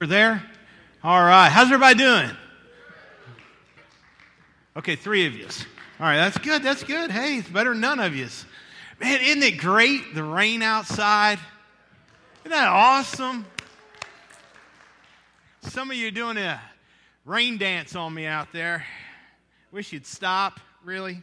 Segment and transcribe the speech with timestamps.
[0.00, 0.44] We're there?
[1.02, 1.48] All right.
[1.48, 2.30] How's everybody doing?
[4.76, 5.46] Okay, three of you.
[5.98, 6.62] All right, that's good.
[6.62, 7.10] That's good.
[7.10, 8.28] Hey, it's better than none of you.
[9.00, 10.14] Man, isn't it great?
[10.14, 11.40] The rain outside.
[12.44, 13.44] Isn't that awesome?
[15.62, 16.60] Some of you are doing a
[17.24, 18.86] rain dance on me out there.
[19.72, 21.22] Wish you'd stop, really.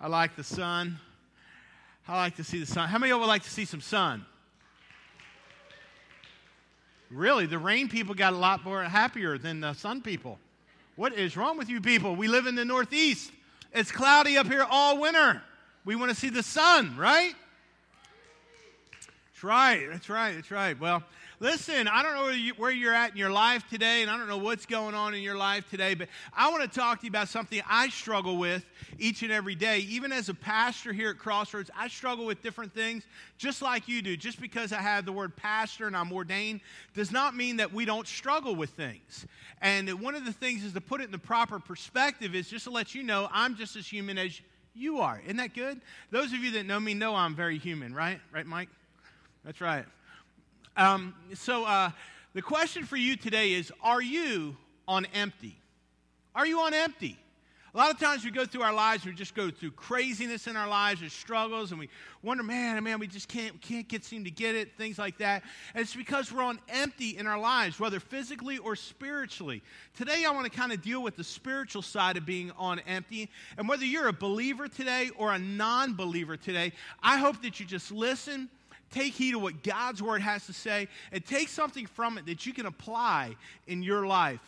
[0.00, 1.00] I like the sun.
[2.06, 2.88] I like to see the sun.
[2.88, 4.24] How many of you would like to see some sun?
[7.12, 10.38] Really, the rain people got a lot more happier than the sun people.
[10.96, 12.16] What is wrong with you people?
[12.16, 13.30] We live in the Northeast.
[13.74, 15.42] It's cloudy up here all winter.
[15.84, 17.34] We want to see the sun, right?
[19.32, 19.86] That's right.
[19.90, 20.34] That's right.
[20.34, 20.78] That's right.
[20.80, 21.02] Well,
[21.42, 24.16] Listen, I don't know where, you, where you're at in your life today, and I
[24.16, 27.06] don't know what's going on in your life today, but I want to talk to
[27.06, 28.64] you about something I struggle with
[28.96, 29.80] each and every day.
[29.80, 33.02] Even as a pastor here at Crossroads, I struggle with different things
[33.38, 34.16] just like you do.
[34.16, 36.60] Just because I have the word pastor and I'm ordained
[36.94, 39.26] does not mean that we don't struggle with things.
[39.60, 42.66] And one of the things is to put it in the proper perspective is just
[42.66, 44.40] to let you know I'm just as human as
[44.76, 45.20] you are.
[45.24, 45.80] Isn't that good?
[46.12, 48.20] Those of you that know me know I'm very human, right?
[48.32, 48.68] Right, Mike?
[49.44, 49.86] That's right.
[50.76, 51.90] Um, so, uh,
[52.34, 54.56] the question for you today is Are you
[54.88, 55.58] on empty?
[56.34, 57.18] Are you on empty?
[57.74, 60.58] A lot of times we go through our lives, we just go through craziness in
[60.58, 61.88] our lives, or struggles, and we
[62.22, 65.42] wonder, man, man, we just can't, can't get seem to get it, things like that.
[65.74, 69.62] And it's because we're on empty in our lives, whether physically or spiritually.
[69.96, 73.30] Today, I want to kind of deal with the spiritual side of being on empty.
[73.56, 77.64] And whether you're a believer today or a non believer today, I hope that you
[77.64, 78.50] just listen
[78.92, 82.46] take heed of what God's word has to say and take something from it that
[82.46, 83.34] you can apply
[83.66, 84.40] in your life.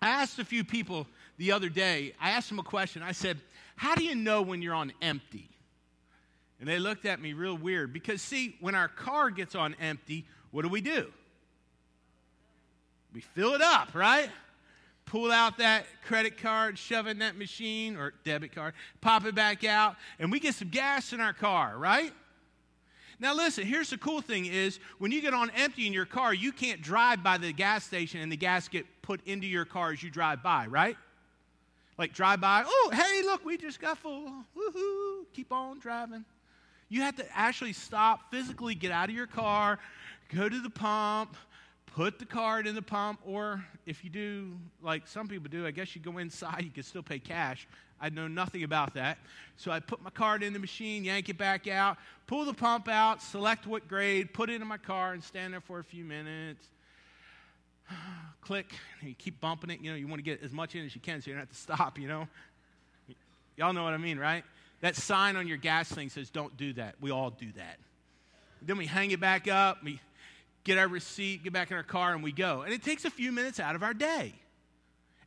[0.00, 3.02] I asked a few people the other day, I asked them a question.
[3.02, 3.38] I said,
[3.76, 5.48] How do you know when you're on empty?
[6.60, 10.24] And they looked at me real weird because, see, when our car gets on empty,
[10.50, 11.12] what do we do?
[13.12, 14.30] We fill it up, right?
[15.06, 19.64] Pull out that credit card, shove in that machine or debit card, pop it back
[19.64, 22.12] out, and we get some gas in our car, right?
[23.20, 26.34] Now listen, here's the cool thing is when you get on empty in your car,
[26.34, 29.92] you can't drive by the gas station and the gas get put into your car
[29.92, 30.96] as you drive by, right?
[31.96, 34.32] Like drive by, oh, hey, look, we just got full.
[34.56, 36.24] Woohoo, keep on driving.
[36.88, 39.78] You have to actually stop, physically get out of your car,
[40.34, 41.36] go to the pump,
[41.86, 44.52] put the card in the pump, or if you do,
[44.82, 47.68] like some people do, I guess you go inside, you can still pay cash.
[48.00, 49.18] I know nothing about that.
[49.56, 51.96] So I put my card in the machine, yank it back out,
[52.26, 55.60] pull the pump out, select what grade, put it in my car, and stand there
[55.60, 56.66] for a few minutes.
[58.40, 59.80] Click, and you keep bumping it.
[59.80, 61.40] You know, you want to get as much in as you can so you don't
[61.40, 62.28] have to stop, you know?
[63.56, 64.44] Y'all know what I mean, right?
[64.80, 66.96] That sign on your gas thing says, don't do that.
[67.00, 67.78] We all do that.
[68.60, 70.00] Then we hang it back up, we
[70.64, 72.62] get our receipt, get back in our car, and we go.
[72.62, 74.34] And it takes a few minutes out of our day.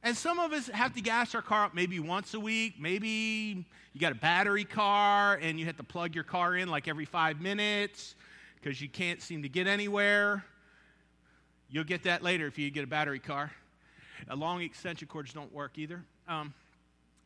[0.03, 2.75] And some of us have to gas our car up maybe once a week.
[2.79, 6.87] Maybe you got a battery car and you have to plug your car in like
[6.87, 8.15] every five minutes
[8.55, 10.45] because you can't seem to get anywhere.
[11.69, 13.51] You'll get that later if you get a battery car.
[14.29, 16.03] A long extension cords don't work either.
[16.27, 16.53] Um,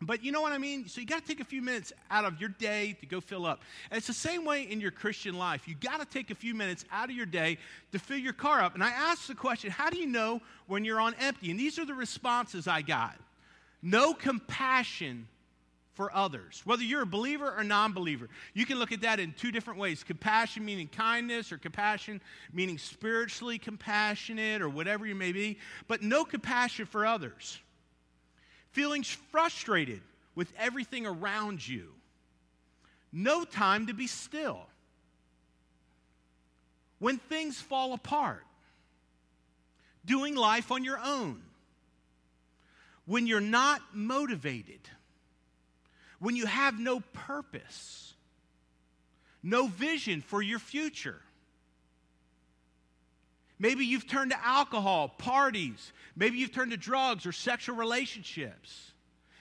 [0.01, 0.87] but you know what I mean?
[0.87, 3.45] So you got to take a few minutes out of your day to go fill
[3.45, 3.61] up.
[3.91, 5.67] And it's the same way in your Christian life.
[5.67, 7.59] You got to take a few minutes out of your day
[7.91, 8.73] to fill your car up.
[8.73, 11.51] And I asked the question, how do you know when you're on empty?
[11.51, 13.15] And these are the responses I got.
[13.83, 15.27] No compassion
[15.93, 18.29] for others, whether you're a believer or non believer.
[18.53, 22.21] You can look at that in two different ways compassion meaning kindness, or compassion
[22.53, 27.59] meaning spiritually compassionate, or whatever you may be, but no compassion for others
[28.71, 30.01] feeling frustrated
[30.35, 31.93] with everything around you,
[33.11, 34.67] no time to be still.
[36.99, 38.45] When things fall apart,
[40.05, 41.41] doing life on your own,
[43.05, 44.81] when you're not motivated,
[46.19, 48.13] when you have no purpose,
[49.43, 51.21] no vision for your future
[53.61, 55.93] Maybe you've turned to alcohol, parties.
[56.15, 58.91] Maybe you've turned to drugs or sexual relationships.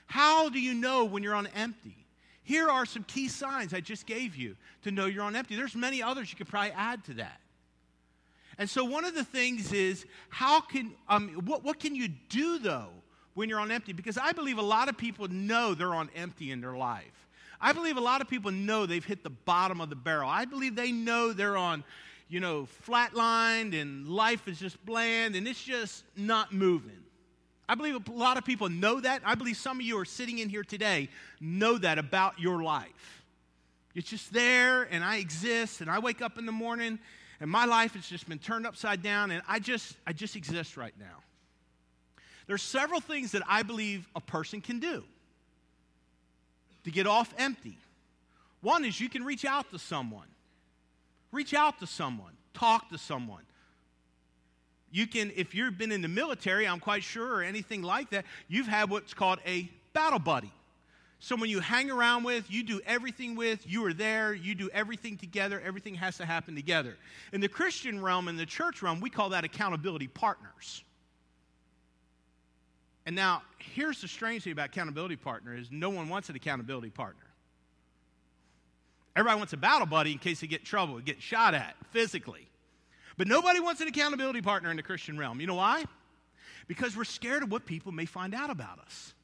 [0.04, 1.96] How do you know when you're on empty?
[2.42, 5.56] Here are some key signs I just gave you to know you're on empty.
[5.56, 7.40] There's many others you could probably add to that.
[8.58, 12.58] And so one of the things is how can um, what, what can you do
[12.58, 12.90] though
[13.32, 13.94] when you're on empty?
[13.94, 17.26] Because I believe a lot of people know they're on empty in their life.
[17.58, 20.28] I believe a lot of people know they've hit the bottom of the barrel.
[20.28, 21.84] I believe they know they're on
[22.30, 26.96] you know, flatlined and life is just bland and it's just not moving.
[27.68, 29.22] I believe a lot of people know that.
[29.24, 31.08] I believe some of you are sitting in here today
[31.40, 33.24] know that about your life.
[33.94, 36.98] It's just there and I exist and I wake up in the morning
[37.40, 40.76] and my life has just been turned upside down, and I just, I just exist
[40.76, 41.24] right now.
[42.46, 45.04] There's several things that I believe a person can do
[46.84, 47.78] to get off empty.
[48.60, 50.26] One is you can reach out to someone.
[51.32, 52.32] Reach out to someone.
[52.54, 53.42] Talk to someone.
[54.92, 58.24] You can, if you've been in the military, I'm quite sure, or anything like that,
[58.48, 60.52] you've had what's called a battle buddy.
[61.20, 65.16] Someone you hang around with, you do everything with, you are there, you do everything
[65.16, 66.96] together, everything has to happen together.
[67.32, 70.82] In the Christian realm, in the church realm, we call that accountability partners.
[73.06, 76.90] And now, here's the strange thing about accountability partner is no one wants an accountability
[76.90, 77.29] partner.
[79.16, 82.48] Everybody wants a battle buddy in case they get in trouble, get shot at physically.
[83.16, 85.40] But nobody wants an accountability partner in the Christian realm.
[85.40, 85.84] You know why?
[86.68, 89.14] Because we're scared of what people may find out about us.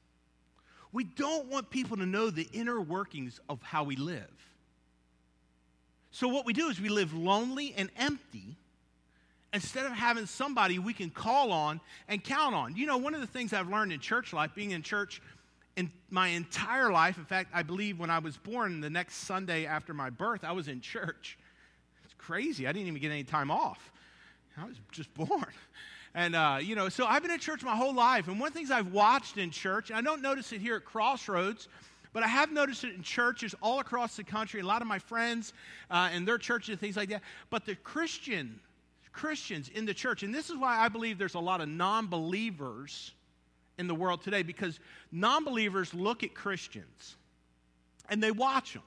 [0.93, 4.31] We don't want people to know the inner workings of how we live.
[6.11, 8.57] So, what we do is we live lonely and empty
[9.53, 12.77] instead of having somebody we can call on and count on.
[12.77, 15.21] You know, one of the things I've learned in church life, being in church
[15.77, 19.67] in my entire life, in fact, I believe when I was born, the next Sunday
[19.67, 21.39] after my birth, I was in church.
[22.05, 22.67] It's crazy.
[22.67, 23.93] I didn't even get any time off.
[24.57, 25.53] I was just born.
[26.15, 28.27] And, uh, you know, so I've been in church my whole life.
[28.27, 30.77] And one of the things I've watched in church, and I don't notice it here
[30.77, 31.69] at Crossroads,
[32.15, 34.61] but I have noticed it in churches all across the country.
[34.61, 35.53] A lot of my friends
[35.91, 37.21] uh, and their churches and things like that.
[37.51, 38.59] But the Christian,
[39.13, 42.07] Christians in the church, and this is why I believe there's a lot of non
[42.07, 43.13] believers
[43.79, 44.79] in the world today because
[45.13, 47.17] non believers look at Christians
[48.09, 48.83] and they watch them.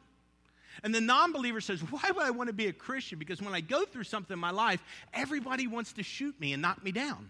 [0.84, 3.20] And the non believer says, Why would I want to be a Christian?
[3.20, 4.82] Because when I go through something in my life,
[5.14, 7.30] everybody wants to shoot me and knock me down.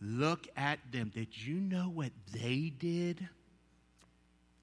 [0.00, 1.10] Look at them.
[1.12, 3.26] Did you know what they did?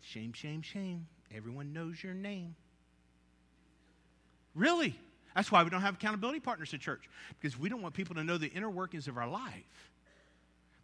[0.01, 1.07] Shame, shame, shame.
[1.35, 2.55] Everyone knows your name.
[4.53, 4.95] Really?
[5.35, 7.09] That's why we don't have accountability partners in church,
[7.41, 9.91] because we don't want people to know the inner workings of our life.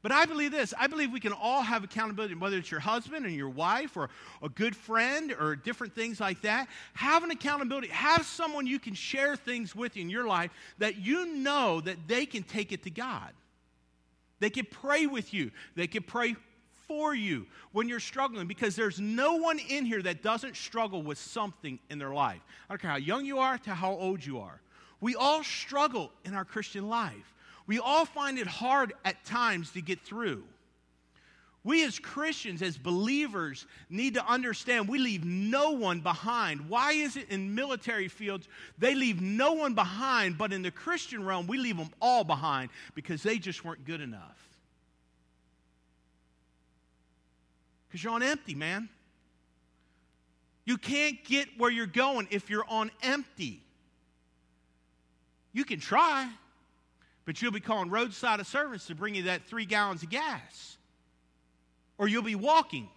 [0.02, 3.26] But I believe this I believe we can all have accountability, whether it's your husband
[3.26, 4.10] and your wife or
[4.42, 6.68] a good friend or different things like that.
[6.94, 7.88] Have an accountability.
[7.90, 12.26] Have someone you can share things with in your life that you know that they
[12.26, 13.32] can take it to God.
[14.40, 16.36] They can pray with you, they can pray
[16.88, 21.18] for you when you're struggling because there's no one in here that doesn't struggle with
[21.18, 22.42] something in their life.
[22.68, 24.60] I don't care how young you are to how old you are.
[25.00, 27.34] We all struggle in our Christian life.
[27.72, 30.44] We all find it hard at times to get through.
[31.64, 36.68] We as Christians, as believers, need to understand we leave no one behind.
[36.68, 41.24] Why is it in military fields they leave no one behind, but in the Christian
[41.26, 44.50] realm we leave them all behind because they just weren't good enough?
[47.88, 48.90] Because you're on empty, man.
[50.66, 53.64] You can't get where you're going if you're on empty.
[55.54, 56.30] You can try,
[57.32, 60.78] but you'll be calling roadside of service to bring you that three gallons of gas.
[61.98, 62.90] Or you'll be walking,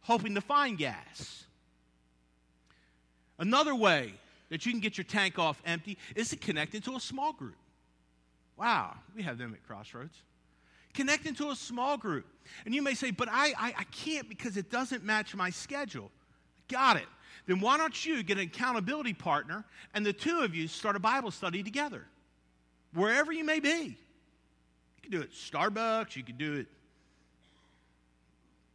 [0.00, 1.44] hoping to find gas.
[3.38, 4.12] Another way
[4.48, 7.54] that you can get your tank off empty is to connect into a small group.
[8.56, 10.16] Wow, we have them at Crossroads.
[10.92, 12.26] Connect into a small group.
[12.64, 16.10] And you may say, but I, I, I can't because it doesn't match my schedule.
[16.66, 17.06] Got it.
[17.46, 19.64] Then why don't you get an accountability partner
[19.94, 22.04] and the two of you start a Bible study together?
[22.94, 23.96] Wherever you may be.
[24.96, 26.66] You can do it Starbucks, you can do it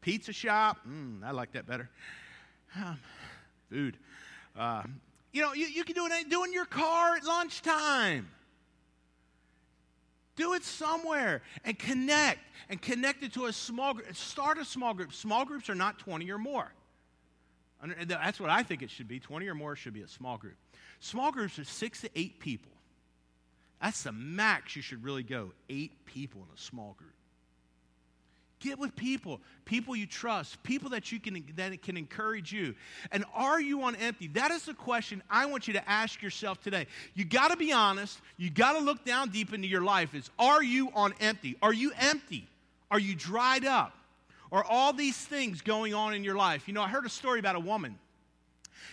[0.02, 0.78] pizza shop.
[0.88, 1.90] Mm, I like that better.
[2.76, 3.00] Um,
[3.70, 3.98] food.
[4.56, 4.84] Uh,
[5.34, 8.30] you know, you, you can do it do in your car at lunchtime.
[10.36, 14.16] Do it somewhere and connect and connect it to a small group.
[14.16, 15.14] Start a small group.
[15.14, 16.72] Small groups are not 20 or more.
[18.08, 19.20] That's what I think it should be.
[19.20, 20.56] 20 or more should be a small group.
[21.00, 22.72] Small groups are six to eight people.
[23.82, 25.52] That's the max you should really go.
[25.70, 27.12] Eight people in a small group.
[28.62, 32.74] Get with people, people you trust, people that you can that can encourage you.
[33.12, 34.28] And are you on empty?
[34.30, 36.88] That is the question I want you to ask yourself today.
[37.14, 38.20] You got to be honest.
[38.38, 40.16] You got to look down deep into your life.
[40.16, 41.58] Is are you on empty?
[41.62, 42.48] Are you empty?
[42.90, 43.94] Are you dried up?
[44.52, 46.68] Are all these things going on in your life?
[46.68, 48.00] You know, I heard a story about a woman.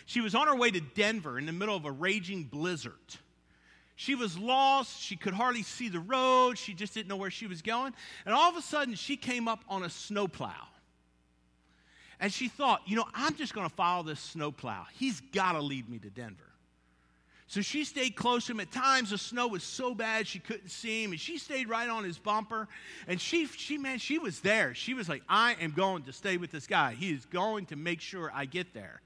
[0.07, 2.93] She was on her way to Denver in the middle of a raging blizzard.
[4.03, 5.01] She was lost.
[5.01, 6.59] She could hardly see the road.
[6.59, 7.95] She just didn't know where she was going.
[8.27, 10.67] And all of a sudden, she came up on a snowplow.
[12.19, 14.87] And she thought, you know, I'm just going to follow this snowplow.
[14.95, 16.51] He's got to lead me to Denver.
[17.47, 18.59] So she stayed close to him.
[18.59, 21.89] At times, the snow was so bad she couldn't see him, and she stayed right
[21.89, 22.67] on his bumper.
[23.07, 24.75] And she, she, man, she was there.
[24.75, 26.95] She was like, I am going to stay with this guy.
[26.95, 29.01] He is going to make sure I get there.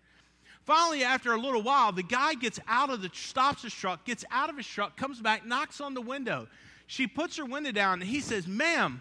[0.66, 4.24] Finally, after a little while, the guy gets out of the, stops his truck, gets
[4.32, 6.48] out of his truck, comes back, knocks on the window.
[6.88, 9.00] She puts her window down, and he says, Ma'am,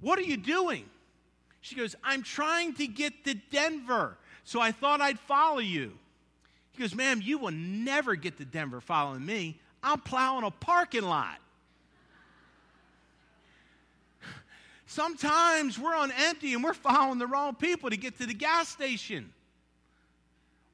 [0.00, 0.84] what are you doing?
[1.60, 5.92] She goes, I'm trying to get to Denver, so I thought I'd follow you.
[6.70, 9.58] He goes, Ma'am, you will never get to Denver following me.
[9.82, 11.38] I'm plowing a parking lot.
[14.86, 18.68] Sometimes we're on empty and we're following the wrong people to get to the gas
[18.68, 19.32] station.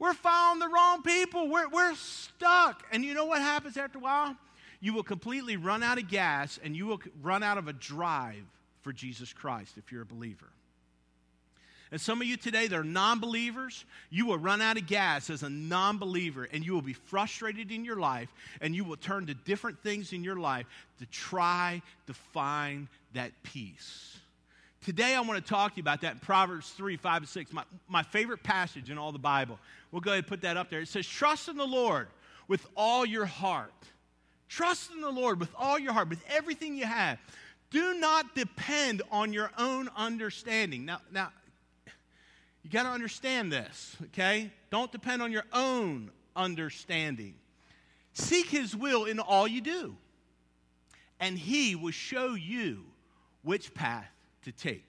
[0.02, 1.48] We're following the wrong people.
[1.48, 2.82] We're, we're stuck.
[2.90, 4.36] And you know what happens after a while?
[4.80, 8.42] You will completely run out of gas and you will run out of a drive
[8.80, 10.48] for Jesus Christ if you're a believer.
[11.92, 15.30] And some of you today that are non believers, you will run out of gas
[15.30, 18.28] as a non believer and you will be frustrated in your life
[18.60, 20.66] and you will turn to different things in your life
[20.98, 24.18] to try to find that peace.
[24.82, 27.52] Today, I want to talk to you about that in Proverbs 3, 5, and 6,
[27.52, 29.60] my, my favorite passage in all the Bible.
[29.92, 30.80] We'll go ahead and put that up there.
[30.80, 32.08] It says, Trust in the Lord
[32.48, 33.72] with all your heart.
[34.48, 37.18] Trust in the Lord with all your heart, with everything you have.
[37.70, 40.84] Do not depend on your own understanding.
[40.84, 41.30] Now, now
[42.64, 44.50] you got to understand this, okay?
[44.70, 47.34] Don't depend on your own understanding.
[48.14, 49.96] Seek His will in all you do,
[51.20, 52.84] and He will show you
[53.42, 54.11] which path
[54.42, 54.86] to take.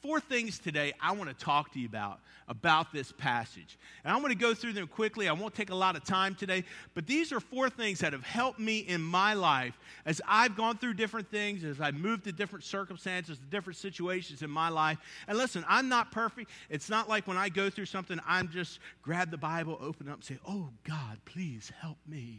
[0.00, 3.78] Four things today I want to talk to you about about this passage.
[4.04, 5.28] And I'm going to go through them quickly.
[5.28, 6.64] I won't take a lot of time today,
[6.94, 10.78] but these are four things that have helped me in my life as I've gone
[10.78, 14.98] through different things, as I've moved to different circumstances, different situations in my life.
[15.26, 16.50] And listen, I'm not perfect.
[16.70, 20.14] It's not like when I go through something, I'm just grab the Bible, open up,
[20.14, 22.38] and say, Oh God, please help me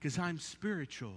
[0.00, 1.14] because I'm spiritual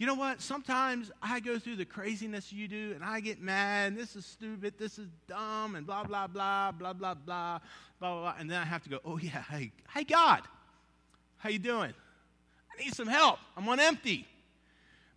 [0.00, 0.40] you know what?
[0.40, 4.24] Sometimes I go through the craziness you do and I get mad and this is
[4.24, 7.58] stupid, this is dumb, and blah, blah, blah, blah, blah, blah,
[8.00, 8.34] blah, blah.
[8.38, 10.40] And then I have to go, oh, yeah, hey, hey God,
[11.36, 11.92] how you doing?
[12.72, 13.40] I need some help.
[13.58, 14.26] I'm on empty.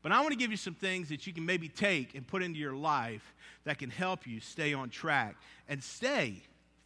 [0.02, 2.44] But I want to give you some things that you can maybe take and put
[2.44, 5.38] into your life that can help you stay on track
[5.70, 6.42] and stay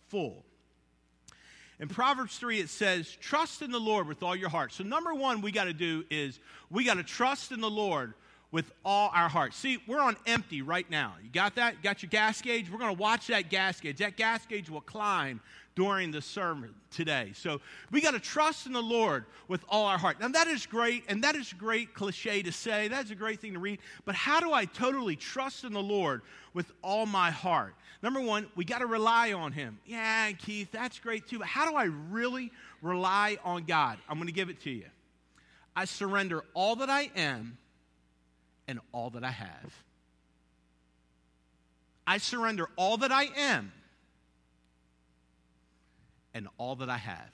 [0.10, 0.46] full.
[1.80, 4.74] In Proverbs 3, it says, Trust in the Lord with all your heart.
[4.74, 8.14] So, number one, we got to do is we got to trust in the Lord
[8.52, 9.54] with all our heart.
[9.54, 11.16] See, we're on empty right now.
[11.22, 11.76] You got that?
[11.76, 12.72] You got your gas gauge?
[12.72, 13.98] We're going to watch that gas gauge.
[13.98, 15.42] That gas gauge will climb
[15.76, 17.34] during the sermon today.
[17.36, 17.62] So
[17.92, 20.20] we got to trust in the Lord with all our heart.
[20.20, 22.88] Now, that is great, and that is a great cliche to say.
[22.88, 23.80] That's a great thing to read.
[24.06, 26.22] But how do I totally trust in the Lord
[26.54, 27.76] with all my heart?
[28.02, 29.78] Number one, we got to rely on Him.
[29.86, 31.40] Yeah, Keith, that's great too.
[31.40, 32.52] But how do I really
[32.82, 33.98] rely on God?
[34.08, 34.86] I'm going to give it to you.
[35.76, 37.58] I surrender all that I am
[38.68, 39.74] and all that I have.
[42.06, 43.72] I surrender all that I am
[46.34, 47.32] and all that I have.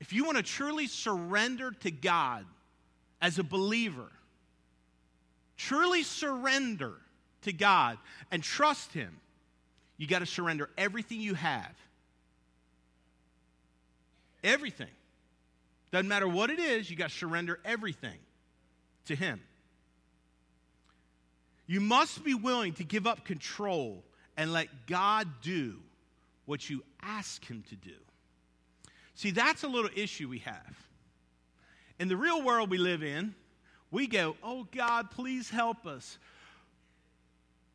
[0.00, 2.44] If you want to truly surrender to God
[3.20, 4.10] as a believer,
[5.56, 6.94] truly surrender
[7.42, 7.98] to God
[8.30, 9.20] and trust Him,
[9.96, 11.72] you got to surrender everything you have.
[14.44, 14.88] Everything.
[15.92, 18.18] Doesn't matter what it is, you got to surrender everything
[19.06, 19.40] to Him.
[21.72, 24.04] You must be willing to give up control
[24.36, 25.76] and let God do
[26.44, 27.94] what you ask Him to do.
[29.14, 30.76] See, that's a little issue we have.
[31.98, 33.34] In the real world we live in,
[33.90, 36.18] we go, Oh God, please help us.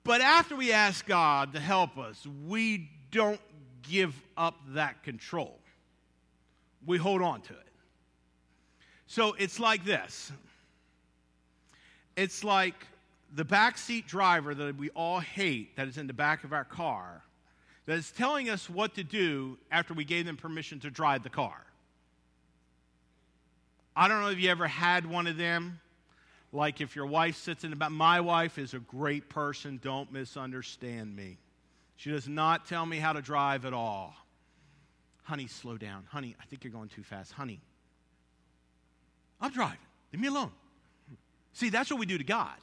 [0.04, 3.42] But after we ask God to help us, we don't
[3.82, 5.58] give up that control.
[6.86, 7.74] We hold on to it.
[9.08, 10.32] So it's like this
[12.16, 12.76] it's like
[13.34, 17.24] the backseat driver that we all hate that is in the back of our car
[17.86, 21.30] that is telling us what to do after we gave them permission to drive the
[21.30, 21.66] car.
[23.96, 25.80] I don't know if you ever had one of them
[26.54, 27.92] like if your wife sits in the back.
[27.92, 29.80] My wife is a great person.
[29.82, 31.38] Don't misunderstand me.
[31.96, 34.14] She does not tell me how to drive at all.
[35.24, 36.06] Honey, slow down.
[36.10, 37.34] Honey, I think you're going too fast.
[37.34, 37.60] Honey,
[39.42, 39.78] I'm driving.
[40.14, 40.52] Leave me alone.
[41.54, 42.56] See, that's what we do to God.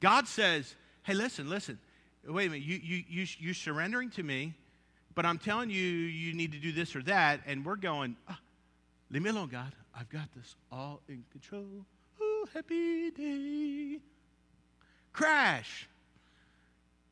[0.00, 1.78] God says, hey, listen, listen.
[2.26, 2.66] Wait a minute.
[2.66, 4.54] You, you, you, you're surrendering to me,
[5.14, 7.40] but I'm telling you, you need to do this or that.
[7.46, 8.36] And we're going, oh,
[9.10, 9.72] leave me alone, God.
[9.98, 11.86] I've got this all in control
[12.20, 13.98] Ooh, happy day.
[15.12, 15.88] Crash.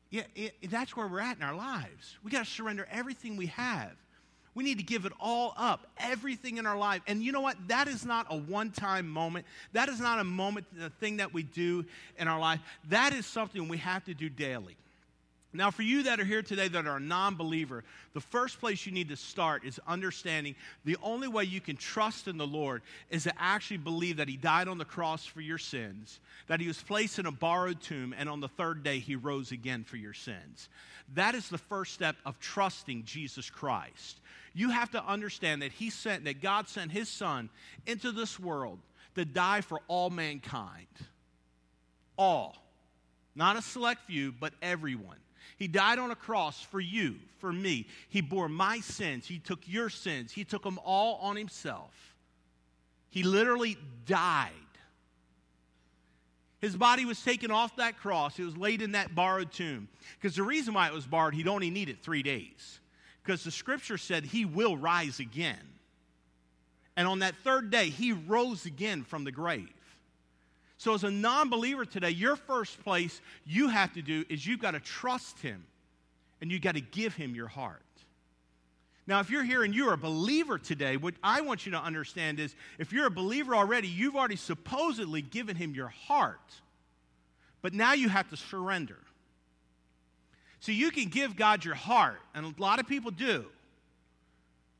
[0.09, 2.17] Yeah, it, that's where we're at in our lives.
[2.23, 3.93] We got to surrender everything we have.
[4.55, 7.01] We need to give it all up, everything in our life.
[7.07, 7.57] And you know what?
[7.67, 9.45] That is not a one time moment.
[9.73, 11.85] That is not a moment, the thing that we do
[12.17, 12.61] in our life.
[12.89, 14.77] That is something we have to do daily.
[15.55, 17.83] Now, for you that are here today that are a non believer,
[18.13, 22.27] the first place you need to start is understanding the only way you can trust
[22.27, 25.57] in the Lord is to actually believe that He died on the cross for your
[25.57, 29.15] sins, that He was placed in a borrowed tomb, and on the third day He
[29.15, 30.67] rose again for your sins.
[31.13, 34.19] That is the first step of trusting Jesus Christ.
[34.53, 37.49] You have to understand that He sent, that God sent His Son
[37.85, 38.79] into this world
[39.15, 40.87] to die for all mankind.
[42.17, 42.57] All.
[43.35, 45.17] Not a select few, but everyone.
[45.57, 47.87] He died on a cross for you, for me.
[48.09, 49.25] He bore my sins.
[49.25, 50.31] He took your sins.
[50.31, 52.15] He took them all on himself.
[53.09, 54.51] He literally died.
[56.59, 58.37] His body was taken off that cross.
[58.39, 59.87] It was laid in that borrowed tomb.
[60.19, 62.79] Because the reason why it was borrowed, he'd only needed three days.
[63.23, 65.59] Because the scripture said he will rise again.
[66.97, 69.69] And on that third day, he rose again from the grave.
[70.85, 74.61] So, as a non believer today, your first place you have to do is you've
[74.61, 75.65] got to trust Him
[76.41, 77.81] and you've got to give Him your heart.
[79.07, 82.39] Now, if you're here and you're a believer today, what I want you to understand
[82.39, 86.53] is if you're a believer already, you've already supposedly given Him your heart,
[87.63, 88.99] but now you have to surrender.
[90.59, 93.45] So, you can give God your heart, and a lot of people do.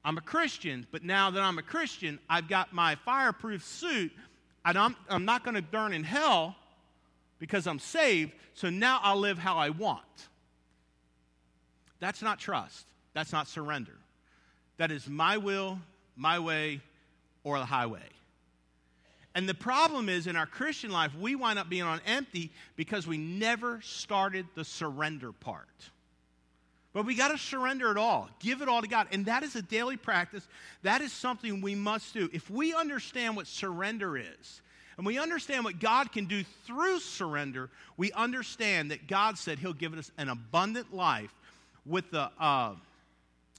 [0.04, 4.12] I'm a Christian, but now that I'm a Christian, I've got my fireproof suit
[4.66, 6.56] I'm, I'm not going to burn in hell
[7.40, 10.02] because I'm saved, so now I'll live how I want.
[12.00, 12.86] That's not trust.
[13.14, 13.96] That's not surrender.
[14.78, 15.80] That is my will,
[16.16, 16.82] my way,
[17.44, 18.10] or the highway.
[19.36, 23.06] And the problem is in our Christian life, we wind up being on empty because
[23.06, 25.68] we never started the surrender part.
[26.96, 29.08] But we got to surrender it all, give it all to God.
[29.12, 30.48] And that is a daily practice.
[30.82, 32.30] That is something we must do.
[32.32, 34.62] If we understand what surrender is,
[34.96, 39.74] and we understand what God can do through surrender, we understand that God said He'll
[39.74, 41.34] give us an abundant life
[41.86, 42.76] with the uh,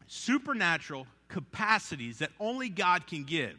[0.07, 3.59] supernatural capacities that only God can give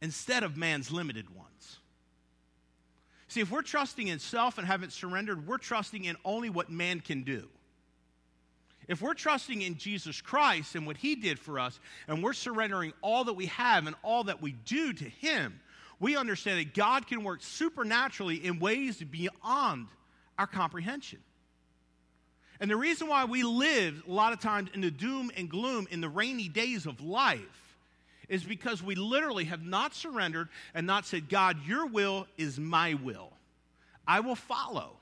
[0.00, 1.78] instead of man's limited ones.
[3.28, 7.00] See, if we're trusting in self and haven't surrendered, we're trusting in only what man
[7.00, 7.50] can do.
[8.88, 12.92] If we're trusting in Jesus Christ and what he did for us, and we're surrendering
[13.00, 15.60] all that we have and all that we do to him,
[16.00, 19.86] we understand that God can work supernaturally in ways beyond
[20.36, 21.20] our comprehension.
[22.58, 25.86] And the reason why we live a lot of times in the doom and gloom
[25.90, 27.76] in the rainy days of life
[28.28, 32.94] is because we literally have not surrendered and not said, God, your will is my
[32.94, 33.32] will.
[34.06, 34.96] I will follow.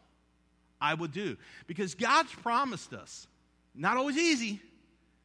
[0.80, 1.36] I will do.
[1.66, 3.26] Because God's promised us
[3.74, 4.60] not always easy,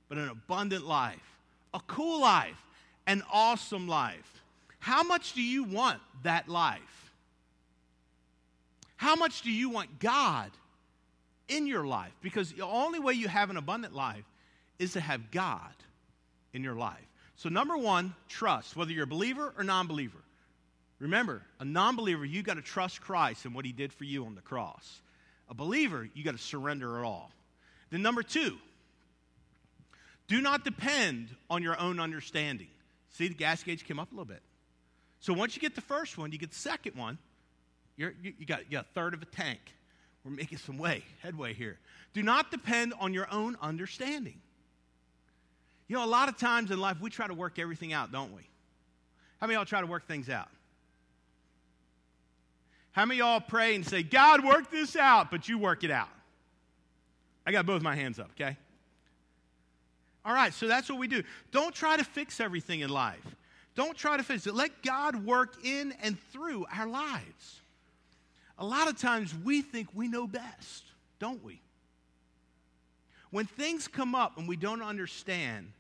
[0.10, 1.40] but an abundant life,
[1.74, 2.62] a cool life,
[3.08, 4.44] an awesome life.
[4.80, 7.12] How much do you want that life?
[8.98, 10.52] How much do you want God
[11.48, 12.14] in your life?
[12.22, 14.24] Because the only way you have an abundant life
[14.80, 15.74] is to have God
[16.54, 17.06] in your life.
[17.36, 20.20] So, number one, trust, whether you're a believer or non believer.
[21.00, 24.26] Remember, a non believer, you got to trust Christ and what he did for you
[24.26, 25.02] on the cross.
[25.50, 27.32] A believer, you got to surrender it all.
[27.90, 28.58] Then, number two,
[30.28, 32.68] do not depend on your own understanding.
[33.12, 34.42] See, the gas gauge came up a little bit.
[35.20, 37.18] So once you get the first one, you get the second one,
[37.96, 39.60] you, you, got, you got a third of a tank.
[40.24, 41.78] We're making some way, headway here.
[42.14, 44.42] Do not depend on your own understanding.
[45.88, 48.36] You know, a lot of times in life, we try to work everything out, don't
[48.36, 48.42] we?
[49.40, 50.50] How many y'all try to work things out?
[52.92, 56.10] How many y'all pray and say, God, work this out, but you work it out?
[57.46, 58.58] I got both my hands up, okay?
[60.26, 61.24] All right, so that's what we do.
[61.52, 63.36] Don't try to fix everything in life.
[63.76, 64.56] Don't try to fix it.
[64.56, 67.62] Let God work in and through our lives.
[68.58, 70.86] A lot of times we think we know best,
[71.20, 71.62] don't we?
[73.30, 75.74] When things come up and we don't understand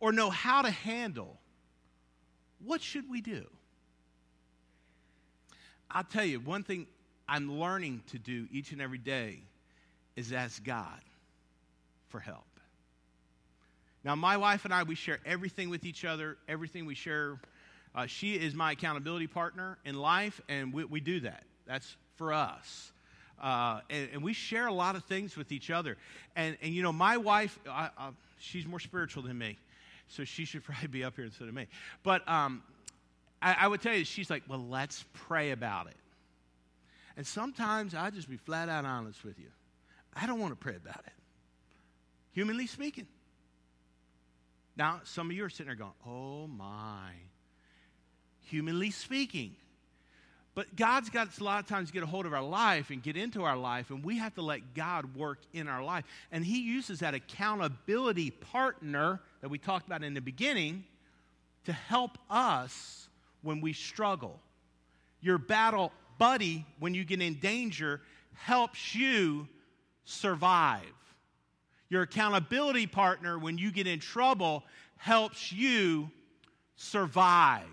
[0.00, 1.38] or know how to handle,
[2.64, 3.44] what should we do?
[5.90, 6.86] I'll tell you, one thing
[7.28, 9.42] I'm learning to do each and every day
[10.16, 11.00] is ask God
[12.08, 12.44] for help.
[14.04, 17.38] Now, my wife and I, we share everything with each other, everything we share.
[17.94, 21.44] Uh, she is my accountability partner in life, and we, we do that.
[21.66, 22.92] That's for us.
[23.40, 25.96] Uh, and, and, we share a lot of things with each other.
[26.36, 29.58] And, and you know, my wife, I, I, she's more spiritual than me,
[30.08, 31.66] so she should probably be up here instead of me.
[32.02, 32.62] But um,
[33.40, 35.96] I, I would tell you, she's like, well, let's pray about it.
[37.16, 39.48] And sometimes I just be flat out honest with you.
[40.14, 41.12] I don't want to pray about it,
[42.32, 43.06] humanly speaking.
[44.76, 47.10] Now, some of you are sitting there going, oh my.
[48.46, 49.54] Humanly speaking.
[50.54, 53.16] But God's got a lot of times get a hold of our life and get
[53.16, 56.04] into our life, and we have to let God work in our life.
[56.30, 60.84] And He uses that accountability partner that we talked about in the beginning
[61.64, 63.08] to help us
[63.40, 64.40] when we struggle.
[65.20, 68.02] Your battle buddy, when you get in danger,
[68.34, 69.48] helps you
[70.04, 70.82] survive.
[71.88, 74.64] Your accountability partner, when you get in trouble,
[74.96, 76.10] helps you
[76.76, 77.66] survive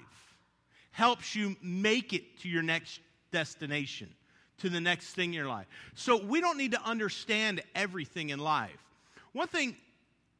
[0.99, 2.99] helps you make it to your next
[3.31, 4.09] destination,
[4.57, 5.65] to the next thing in your life.
[5.95, 8.83] So we don't need to understand everything in life.
[9.31, 9.77] One thing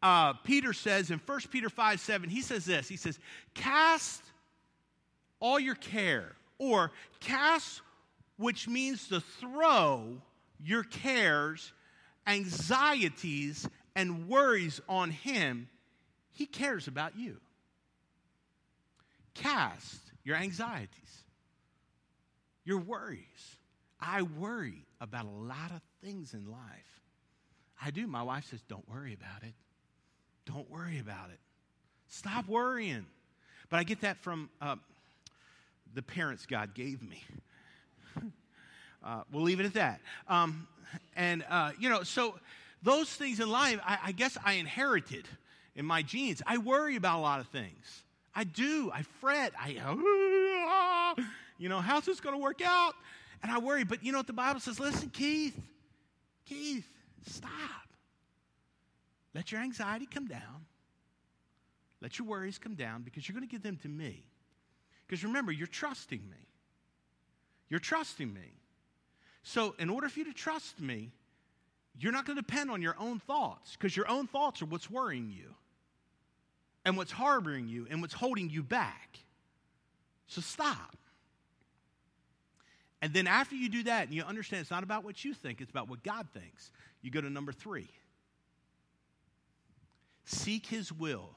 [0.04, 3.20] uh, Peter says in 1 Peter 5 7, he says this He says,
[3.54, 4.22] Cast
[5.40, 7.82] all your care, or cast,
[8.36, 10.22] which means to throw
[10.62, 11.72] your cares,
[12.30, 15.68] anxieties, and worries on Him.
[16.32, 17.38] He cares about you.
[19.34, 21.24] Cast your anxieties,
[22.64, 23.20] your worries.
[24.00, 27.02] I worry about a lot of things in life.
[27.82, 28.08] I do.
[28.08, 29.54] My wife says, Don't worry about it.
[30.46, 31.40] Don't worry about it.
[32.08, 33.06] Stop worrying.
[33.70, 34.78] But I get that from uh,
[35.94, 37.24] the parents God gave me.
[39.04, 40.02] uh, we'll leave it at that.
[40.28, 40.68] Um,
[41.16, 42.36] and, uh, you know, so
[42.82, 45.26] those things in life, I, I guess I inherited
[45.76, 46.42] in my genes.
[46.46, 48.04] I worry about a lot of things.
[48.34, 48.92] I do.
[48.94, 49.54] I fret.
[49.60, 51.16] I,
[51.58, 52.94] you know, how's this going to work out?
[53.44, 53.84] And I worry.
[53.84, 54.80] But you know what the Bible says?
[54.80, 55.60] Listen, Keith,
[56.46, 56.88] Keith,
[57.26, 57.52] stop.
[59.34, 60.66] Let your anxiety come down.
[62.02, 64.24] Let your worries come down because you're going to give them to me.
[65.08, 66.38] Because remember, you're trusting me.
[67.70, 68.59] You're trusting me.
[69.44, 71.12] So, in order for you to trust me,
[71.98, 74.90] you're not going to depend on your own thoughts because your own thoughts are what's
[74.90, 75.56] worrying you
[76.86, 79.20] and what's harboring you and what's holding you back.
[80.28, 80.96] So stop.
[83.02, 85.62] And then after you do that and you understand it's not about what you think,
[85.62, 86.72] it's about what God thinks,
[87.02, 87.90] you go to number three
[90.26, 91.32] seek His will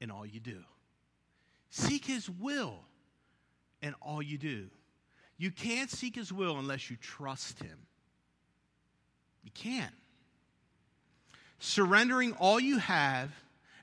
[0.00, 0.62] in all you do.
[1.70, 2.78] Seek His will
[3.82, 4.68] in all you do.
[5.38, 7.78] You can't seek His will unless you trust Him.
[9.44, 9.94] You can't.
[11.58, 13.30] Surrendering all you have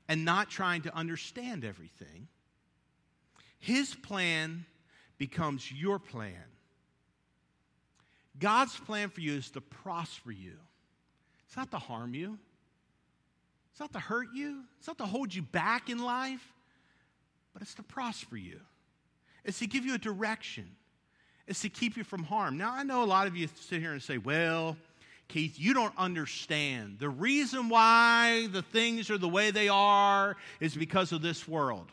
[0.07, 2.27] and not trying to understand everything,
[3.59, 4.65] his plan
[5.17, 6.43] becomes your plan.
[8.37, 10.57] God's plan for you is to prosper you.
[11.47, 12.37] It's not to harm you.
[13.71, 14.63] It's not to hurt you.
[14.77, 16.45] It's not to hold you back in life,
[17.53, 18.59] but it's to prosper you.
[19.45, 20.69] It's to give you a direction.
[21.47, 22.57] It's to keep you from harm.
[22.57, 24.77] Now, I know a lot of you sit here and say, well,
[25.27, 26.97] Keith, you don't understand.
[26.99, 31.91] The reason why the things are the way they are is because of this world.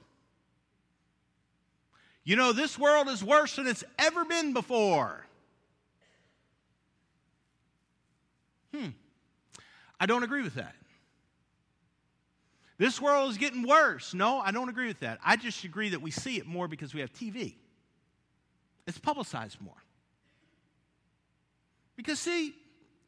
[2.23, 5.25] You know, this world is worse than it's ever been before.
[8.75, 8.89] Hmm.
[9.99, 10.75] I don't agree with that.
[12.79, 14.15] This world is getting worse.
[14.15, 15.19] No, I don't agree with that.
[15.25, 17.55] I just agree that we see it more because we have TV.
[18.91, 19.73] It's publicized more.
[21.95, 22.57] Because, see,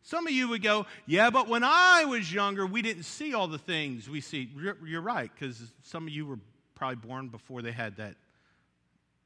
[0.03, 3.49] some of you would go, yeah, but when I was younger, we didn't see all
[3.49, 4.49] the things we see.
[4.85, 6.38] You're right, because some of you were
[6.77, 8.14] probably born before they had that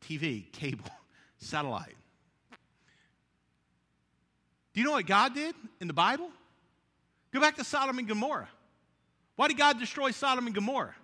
[0.03, 0.89] TV, cable,
[1.39, 1.95] satellite.
[4.73, 6.31] Do you know what God did in the Bible?
[7.35, 8.49] Go back to Sodom and Gomorrah.
[9.35, 10.95] Why did God destroy Sodom and Gomorrah?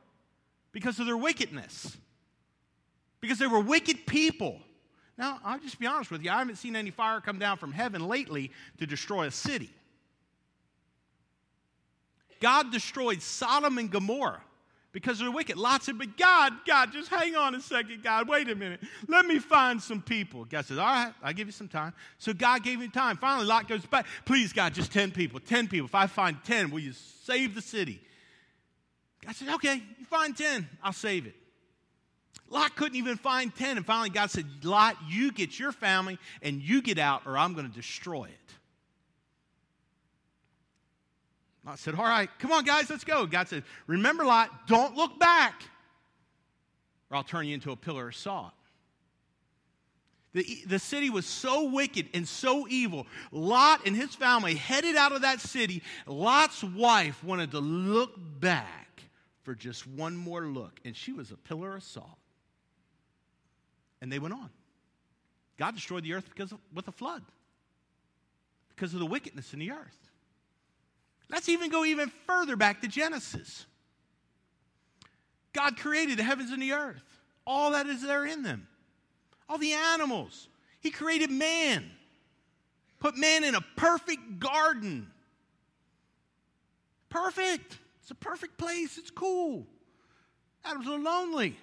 [0.72, 1.94] Because of their wickedness.
[3.20, 4.58] Because they were wicked people.
[5.22, 6.32] Now, I'll just be honest with you.
[6.32, 9.70] I haven't seen any fire come down from heaven lately to destroy a city.
[12.40, 14.42] God destroyed Sodom and Gomorrah
[14.90, 15.56] because they're wicked.
[15.56, 18.28] Lot said, but God, God, just hang on a second, God.
[18.28, 18.80] Wait a minute.
[19.06, 20.44] Let me find some people.
[20.44, 21.92] God says, all right, I'll give you some time.
[22.18, 23.16] So God gave him time.
[23.16, 24.06] Finally, Lot goes back.
[24.24, 25.38] Please, God, just 10 people.
[25.38, 25.86] 10 people.
[25.86, 28.00] If I find 10, will you save the city?
[29.24, 31.36] God said, okay, you find 10, I'll save it.
[32.52, 33.78] Lot couldn't even find 10.
[33.78, 37.54] And finally, God said, Lot, you get your family and you get out, or I'm
[37.54, 38.54] going to destroy it.
[41.64, 43.24] Lot said, All right, come on, guys, let's go.
[43.24, 45.62] God said, Remember, Lot, don't look back,
[47.10, 48.52] or I'll turn you into a pillar of salt.
[50.34, 53.06] The, the city was so wicked and so evil.
[53.30, 55.82] Lot and his family headed out of that city.
[56.06, 59.02] Lot's wife wanted to look back
[59.42, 62.18] for just one more look, and she was a pillar of salt.
[64.02, 64.50] And they went on.
[65.58, 67.22] God destroyed the earth because of, with a flood,
[68.70, 70.10] because of the wickedness in the earth.
[71.30, 73.64] Let's even go even further back to Genesis.
[75.52, 78.66] God created the heavens and the earth, all that is there in them,
[79.48, 80.48] all the animals.
[80.80, 81.88] He created man,
[82.98, 85.06] put man in a perfect garden.
[87.08, 87.78] Perfect.
[88.00, 88.98] It's a perfect place.
[88.98, 89.64] It's cool.
[90.64, 91.56] Adam's a little lonely.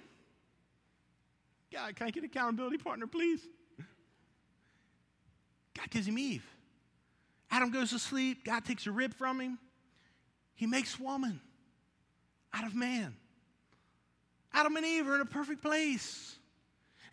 [1.71, 3.41] God, can I get an accountability partner, please?
[5.77, 6.45] God gives him Eve.
[7.51, 8.43] Adam goes to sleep.
[8.43, 9.57] God takes a rib from him.
[10.55, 11.39] He makes woman
[12.53, 13.15] out of man.
[14.53, 16.35] Adam and Eve are in a perfect place.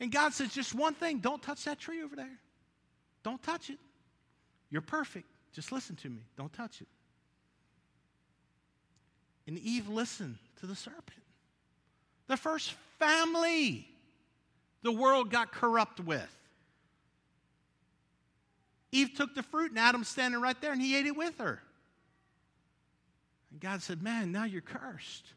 [0.00, 2.38] And God says, just one thing don't touch that tree over there.
[3.22, 3.78] Don't touch it.
[4.70, 5.26] You're perfect.
[5.52, 6.22] Just listen to me.
[6.36, 6.88] Don't touch it.
[9.46, 11.22] And Eve listened to the serpent.
[12.26, 13.88] The first family
[14.86, 16.32] the world got corrupt with.
[18.92, 21.60] Eve took the fruit, and Adam's standing right there, and he ate it with her.
[23.50, 25.32] And God said, Man, now you're cursed.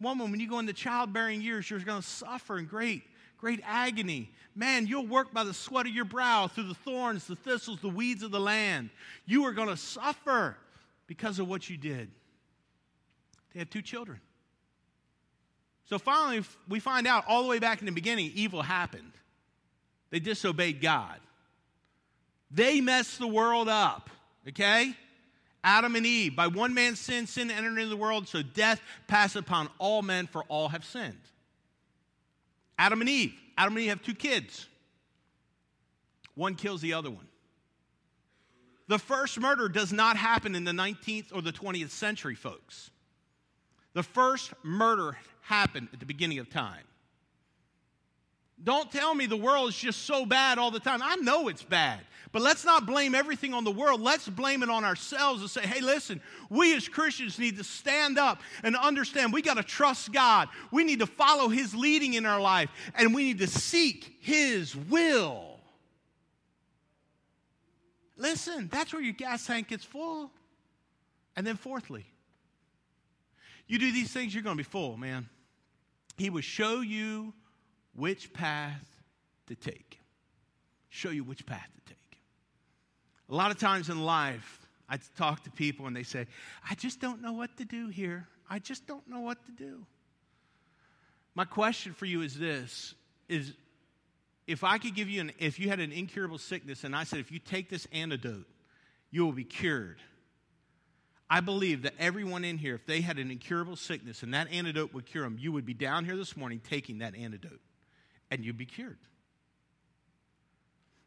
[0.00, 3.02] Woman, when you go into childbearing years, you're going to suffer in great,
[3.38, 4.30] great agony.
[4.54, 7.88] Man, you'll work by the sweat of your brow through the thorns, the thistles, the
[7.88, 8.90] weeds of the land.
[9.26, 10.56] You are going to suffer
[11.06, 12.10] because of what you did.
[13.52, 14.20] They had two children.
[15.90, 19.10] So finally, we find out all the way back in the beginning, evil happened.
[20.10, 21.18] They disobeyed God.
[22.48, 24.08] They messed the world up,
[24.48, 24.94] okay?
[25.64, 29.34] Adam and Eve, by one man's sin, sin entered into the world, so death passed
[29.34, 31.18] upon all men, for all have sinned.
[32.78, 34.68] Adam and Eve, Adam and Eve have two kids.
[36.36, 37.26] One kills the other one.
[38.86, 42.90] The first murder does not happen in the 19th or the 20th century, folks.
[43.92, 45.16] The first murder
[45.50, 46.84] happened at the beginning of time.
[48.62, 51.00] Don't tell me the world is just so bad all the time.
[51.02, 52.00] I know it's bad.
[52.32, 54.00] But let's not blame everything on the world.
[54.00, 58.18] Let's blame it on ourselves and say, hey, listen, we as Christians need to stand
[58.18, 60.48] up and understand we got to trust God.
[60.70, 64.76] We need to follow His leading in our life, and we need to seek His
[64.76, 65.58] will.
[68.16, 70.30] Listen, that's where your gas tank gets full.
[71.34, 72.06] And then, fourthly,
[73.66, 75.28] you do these things, you're going to be full, man.
[76.20, 77.32] He will show you
[77.94, 78.84] which path
[79.46, 79.98] to take.
[80.90, 82.20] Show you which path to take.
[83.30, 86.26] A lot of times in life, I talk to people and they say,
[86.68, 88.28] I just don't know what to do here.
[88.50, 89.86] I just don't know what to do.
[91.34, 92.94] My question for you is this
[93.30, 93.54] is
[94.46, 97.20] if I could give you an if you had an incurable sickness and I said
[97.20, 98.46] if you take this antidote,
[99.10, 100.00] you will be cured.
[101.32, 104.92] I believe that everyone in here, if they had an incurable sickness and that antidote
[104.92, 107.60] would cure them, you would be down here this morning taking that antidote
[108.32, 108.98] and you'd be cured.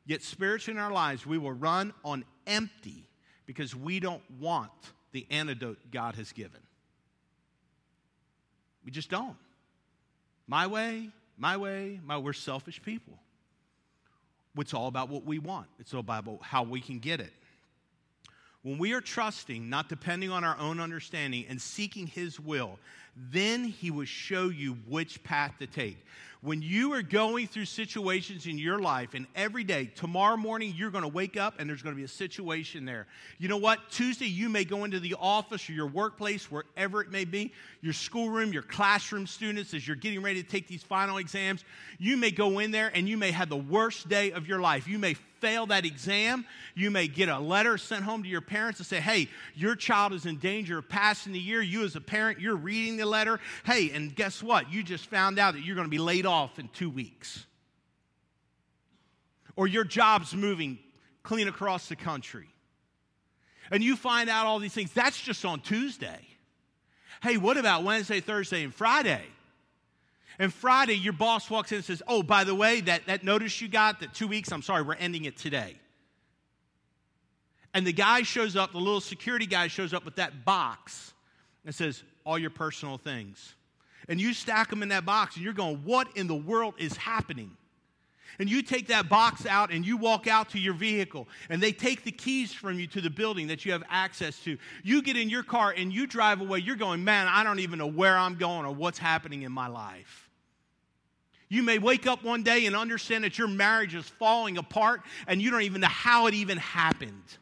[0.06, 3.06] Yet, spiritually in our lives, we will run on empty
[3.46, 4.72] because we don't want
[5.12, 6.60] the antidote God has given.
[8.86, 9.38] We just don't.
[10.48, 13.18] My way, my way, my we're selfish people.
[14.58, 15.68] It's all about what we want.
[15.80, 17.34] It's all about how we can get it.
[18.64, 22.80] When we are trusting, not depending on our own understanding, and seeking His will,
[23.16, 25.98] then He will show you which path to take.
[26.42, 30.92] When you are going through situations in your life, and every day, tomorrow morning, you're
[30.92, 33.08] going to wake up and there's going to be a situation there.
[33.38, 33.80] You know what?
[33.90, 37.94] Tuesday, you may go into the office or your workplace, wherever it may be, your
[37.94, 41.64] schoolroom, your classroom students, as you're getting ready to take these final exams.
[41.98, 44.86] You may go in there and you may have the worst day of your life.
[44.86, 46.46] You may fail that exam.
[46.74, 50.14] You may get a letter sent home to your parents and say, hey, your child
[50.14, 51.62] is in danger of passing the year.
[51.62, 53.40] You, as a parent, you're reading the letter.
[53.66, 54.72] Hey, and guess what?
[54.72, 57.46] You just found out that you're going to be laid off in two weeks.
[59.56, 60.80] Or your job's moving
[61.22, 62.48] clean across the country.
[63.72, 64.92] And you find out all these things.
[64.94, 66.20] That's just on Tuesday.
[67.22, 69.24] Hey, what about Wednesday, Thursday, and Friday?
[70.40, 73.62] And Friday, your boss walks in and says, Oh, by the way, that, that notice
[73.62, 75.76] you got, that two weeks, I'm sorry, we're ending it today.
[77.74, 81.14] And the guy shows up, the little security guy shows up with that box
[81.66, 83.56] and says, All your personal things.
[84.10, 86.96] And you stack them in that box, and you're going, What in the world is
[86.98, 87.52] happening?
[88.40, 91.72] And you take that box out and you walk out to your vehicle, and they
[91.72, 94.58] take the keys from you to the building that you have access to.
[94.84, 96.60] You get in your car and you drive away.
[96.60, 99.68] You're going, Man, I don't even know where I'm going or what's happening in my
[99.68, 100.30] life.
[101.50, 105.40] You may wake up one day and understand that your marriage is falling apart and
[105.40, 107.38] you don't even know how it even happened.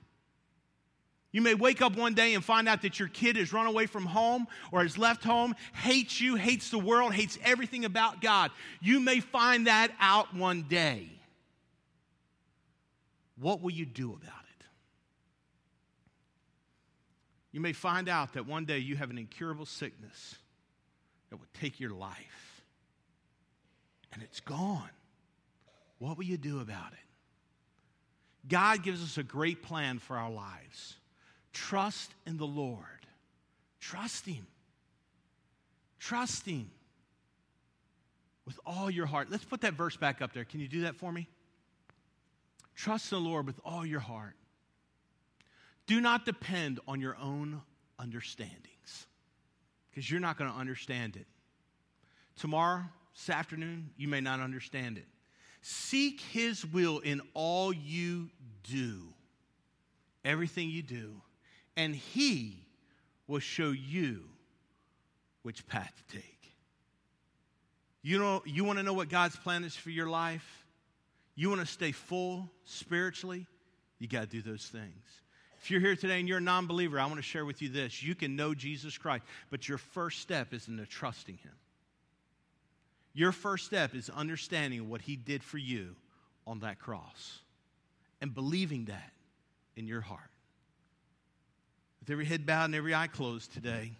[1.31, 3.85] You may wake up one day and find out that your kid has run away
[3.85, 8.51] from home or has left home, hates you, hates the world, hates everything about God.
[8.81, 11.07] You may find that out one day.
[13.39, 14.65] What will you do about it?
[17.53, 20.35] You may find out that one day you have an incurable sickness
[21.29, 22.61] that will take your life
[24.13, 24.89] and it's gone.
[25.97, 28.47] What will you do about it?
[28.49, 30.95] God gives us a great plan for our lives.
[31.53, 32.85] Trust in the Lord.
[33.79, 34.47] Trust Him.
[35.99, 36.71] Trust Him
[38.45, 39.29] with all your heart.
[39.29, 40.45] Let's put that verse back up there.
[40.45, 41.27] Can you do that for me?
[42.75, 44.35] Trust the Lord with all your heart.
[45.87, 47.61] Do not depend on your own
[47.99, 49.07] understandings
[49.89, 51.27] because you're not going to understand it.
[52.37, 52.83] Tomorrow,
[53.13, 55.05] this afternoon, you may not understand it.
[55.61, 58.29] Seek His will in all you
[58.63, 59.13] do,
[60.25, 61.21] everything you do,
[61.75, 62.65] and He
[63.27, 64.23] will show you
[65.43, 66.53] which path to take.
[68.01, 70.65] You know, you want to know what God's plan is for your life?
[71.35, 73.45] You want to stay full spiritually?
[73.99, 75.05] You got to do those things.
[75.61, 77.69] If you're here today and you're a non believer, I want to share with you
[77.69, 78.01] this.
[78.01, 81.51] You can know Jesus Christ, but your first step is into trusting Him.
[83.13, 85.95] Your first step is understanding what He did for you
[86.47, 87.39] on that cross
[88.21, 89.11] and believing that
[89.75, 90.31] in your heart.
[92.01, 93.91] With every head bowed and every eye closed today,